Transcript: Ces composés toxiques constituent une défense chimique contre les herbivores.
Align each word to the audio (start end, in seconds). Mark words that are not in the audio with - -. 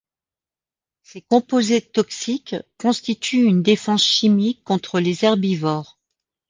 Ces 1.03 1.21
composés 1.21 1.79
toxiques 1.81 2.55
constituent 2.79 3.43
une 3.45 3.61
défense 3.61 4.03
chimique 4.03 4.63
contre 4.63 4.99
les 4.99 5.25
herbivores. 5.25 5.99